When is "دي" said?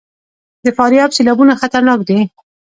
2.09-2.19